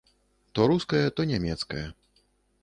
То 0.57 0.61
рускае, 0.71 1.03
то 1.19 1.27
нямецкае. 1.33 1.85